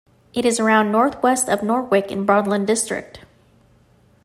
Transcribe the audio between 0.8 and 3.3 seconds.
north-west of Norwich in Broadland district.